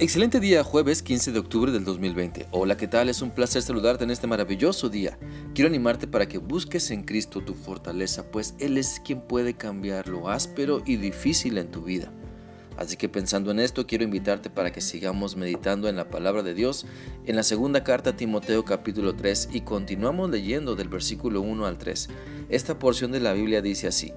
[0.00, 2.46] Excelente día, jueves 15 de octubre del 2020.
[2.52, 3.08] Hola, ¿qué tal?
[3.08, 5.18] Es un placer saludarte en este maravilloso día.
[5.56, 10.06] Quiero animarte para que busques en Cristo tu fortaleza, pues Él es quien puede cambiar
[10.06, 12.12] lo áspero y difícil en tu vida.
[12.76, 16.54] Así que pensando en esto, quiero invitarte para que sigamos meditando en la palabra de
[16.54, 16.86] Dios
[17.26, 21.76] en la segunda carta a Timoteo capítulo 3 y continuamos leyendo del versículo 1 al
[21.76, 22.08] 3.
[22.50, 24.12] Esta porción de la Biblia dice así.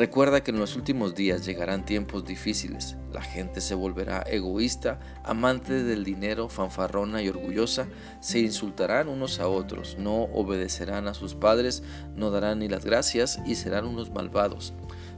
[0.00, 2.96] Recuerda que en los últimos días llegarán tiempos difíciles.
[3.12, 7.86] La gente se volverá egoísta, amante del dinero, fanfarrona y orgullosa.
[8.20, 11.82] Se insultarán unos a otros, no obedecerán a sus padres,
[12.14, 14.72] no darán ni las gracias y serán unos malvados.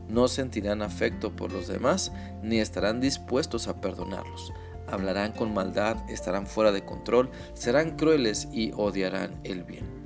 [0.09, 2.11] No sentirán afecto por los demás,
[2.43, 4.53] ni estarán dispuestos a perdonarlos.
[4.89, 10.02] Hablarán con maldad, estarán fuera de control, serán crueles y odiarán el bien.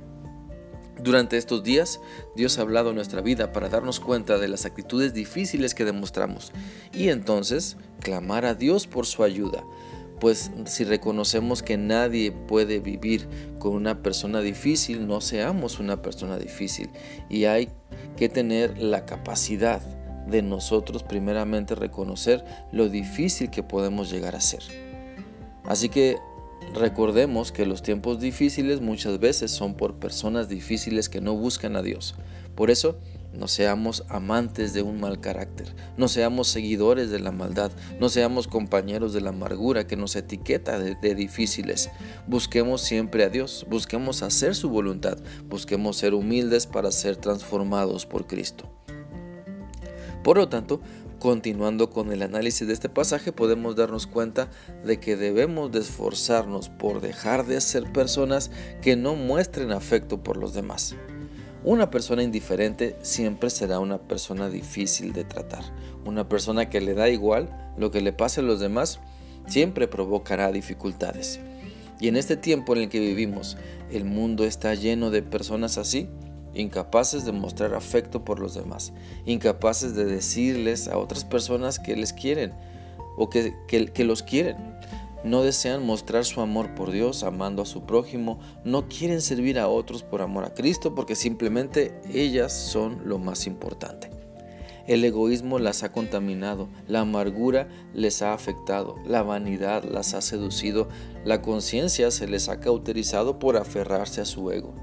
[0.99, 1.99] Durante estos días,
[2.35, 6.51] Dios ha hablado nuestra vida para darnos cuenta de las actitudes difíciles que demostramos
[6.91, 9.63] y entonces clamar a Dios por su ayuda.
[10.19, 13.27] Pues si reconocemos que nadie puede vivir
[13.59, 16.89] con una persona difícil, no seamos una persona difícil.
[17.29, 17.69] Y hay
[18.15, 19.81] que tener la capacidad
[20.27, 24.63] de nosotros primeramente reconocer lo difícil que podemos llegar a ser.
[25.65, 26.17] Así que
[26.73, 31.81] Recordemos que los tiempos difíciles muchas veces son por personas difíciles que no buscan a
[31.81, 32.15] Dios.
[32.55, 32.99] Por eso,
[33.33, 38.47] no seamos amantes de un mal carácter, no seamos seguidores de la maldad, no seamos
[38.47, 41.89] compañeros de la amargura que nos etiqueta de, difíciles.
[42.25, 48.27] Busquemos siempre a Dios, busquemos hacer su voluntad, busquemos ser humildes para ser transformados por
[48.27, 48.76] Cristo.
[50.23, 50.81] Por lo tanto,
[51.19, 54.51] Continuando con el análisis de este pasaje podemos darnos cuenta
[54.85, 58.51] de que debemos de esforzarnos por dejar de ser personas
[58.83, 60.95] que no muestren afecto por los demás.
[61.63, 65.63] Una persona indiferente siempre será una persona difícil de tratar.
[66.05, 68.99] Una persona que le da igual lo que le pase a los demás
[69.47, 71.39] siempre provocará dificultades.
[71.99, 73.57] Y en este tiempo en el que vivimos,
[73.91, 76.07] el mundo está lleno de personas así
[76.53, 78.93] incapaces de mostrar afecto por los demás,
[79.25, 82.53] incapaces de decirles a otras personas que les quieren
[83.17, 84.57] o que, que, los quieren.
[85.23, 89.67] No desean mostrar su amor por Dios amando a su prójimo, no quieren servir a
[89.67, 94.11] otros por amor a Cristo porque simplemente ellas son lo más importante.
[94.87, 100.87] El egoísmo las ha contaminado, la amargura les ha afectado, la vanidad las ha seducido,
[101.25, 104.73] la conciencia se les ha cauterizado por aferrarse a su ego.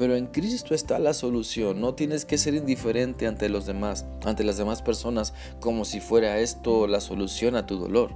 [0.00, 1.78] Pero en Cristo está la solución.
[1.82, 6.38] No tienes que ser indiferente ante los demás, ante las demás personas, como si fuera
[6.38, 8.12] esto la solución a tu dolor.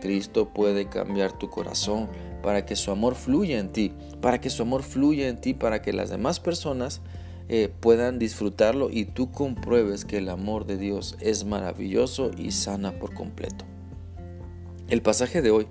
[0.00, 2.08] Cristo puede cambiar tu corazón
[2.42, 5.82] para que su amor fluya en ti, para que su amor fluya en ti, para
[5.82, 7.00] que las demás personas
[7.48, 12.98] eh, puedan disfrutarlo y tú compruebes que el amor de Dios es maravilloso y sana
[12.98, 13.64] por completo.
[14.88, 15.68] El pasaje de hoy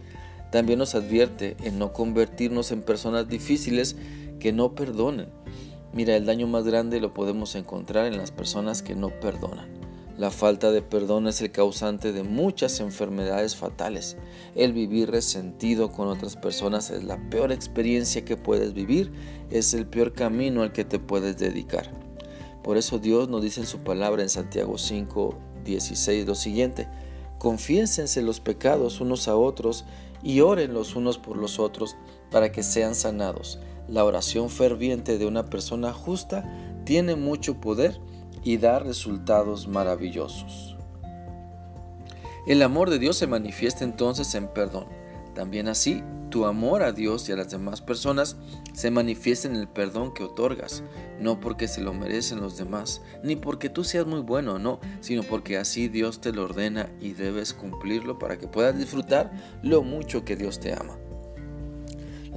[0.54, 3.98] también nos advierte en no convertirnos en personas difíciles
[4.40, 5.30] que no perdonen.
[5.94, 9.80] Mira, el daño más grande lo podemos encontrar en las personas que no perdonan.
[10.20, 14.18] La falta de perdón es el causante de muchas enfermedades fatales.
[14.54, 19.14] El vivir resentido con otras personas es la peor experiencia que puedes vivir,
[19.50, 21.90] es el peor camino al que te puedes dedicar.
[22.64, 26.90] Por eso Dios nos dice en su palabra en Santiago 5, 16 lo siguiente,
[27.38, 29.86] confiénsense los pecados unos a otros
[30.22, 31.96] y oren los unos por los otros
[32.30, 33.58] para que sean sanados.
[33.90, 36.46] La oración ferviente de una persona justa
[36.86, 38.00] tiene mucho poder
[38.44, 40.78] y da resultados maravillosos.
[42.46, 44.86] El amor de Dios se manifiesta entonces en perdón.
[45.34, 48.38] También así, tu amor a Dios y a las demás personas
[48.74, 50.84] se manifiesta en el perdón que otorgas,
[51.20, 55.24] no porque se lo merecen los demás, ni porque tú seas muy bueno, no, sino
[55.24, 59.32] porque así Dios te lo ordena y debes cumplirlo para que puedas disfrutar
[59.64, 60.98] lo mucho que Dios te ama.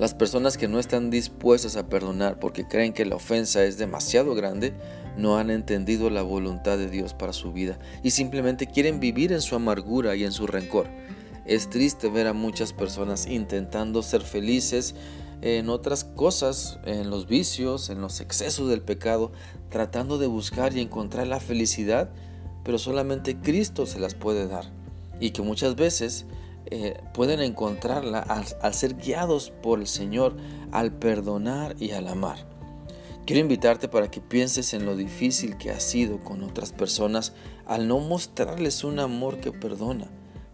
[0.03, 4.35] Las personas que no están dispuestas a perdonar porque creen que la ofensa es demasiado
[4.35, 4.75] grande,
[5.17, 9.41] no han entendido la voluntad de Dios para su vida y simplemente quieren vivir en
[9.41, 10.89] su amargura y en su rencor.
[11.47, 14.97] Es triste ver a muchas personas intentando ser felices
[15.41, 19.31] en otras cosas, en los vicios, en los excesos del pecado,
[19.71, 22.11] tratando de buscar y encontrar la felicidad,
[22.65, 24.65] pero solamente Cristo se las puede dar.
[25.21, 26.27] Y que muchas veces
[26.67, 30.37] eh, pueden encontrarla al ser guiados por el Señor,
[30.71, 32.47] al perdonar y al amar.
[33.27, 37.35] Quiero invitarte para que pienses en lo difícil que ha sido con otras personas
[37.67, 40.11] al no mostrarles un amor que perdona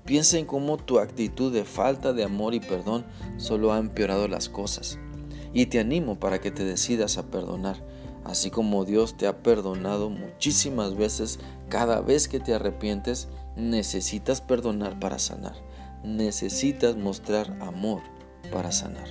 [0.08, 3.04] Piensa en cómo tu actitud de falta de amor y perdón
[3.37, 4.99] solo ha empeorado las cosas.
[5.52, 7.84] Y te animo para que te decidas a perdonar,
[8.25, 14.99] así como Dios te ha perdonado muchísimas veces, cada vez que te arrepientes necesitas perdonar
[14.99, 15.56] para sanar.
[16.03, 18.03] Necesitas mostrar amor
[18.53, 19.09] para sanar.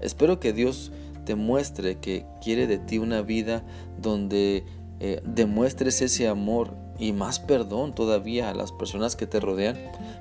[0.00, 0.92] Espero que Dios
[1.24, 3.64] te muestre que quiere de ti una vida
[4.00, 4.64] donde
[5.00, 9.76] eh, demuestres ese amor y más perdón todavía a las personas que te rodean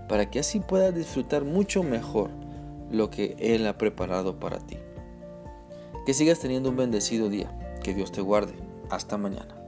[0.08, 2.30] para que así puedas disfrutar mucho mejor
[2.92, 4.78] lo que Él ha preparado para ti.
[6.06, 7.56] Que sigas teniendo un bendecido día.
[7.84, 8.54] Que Dios te guarde.
[8.90, 9.61] Hasta mañana.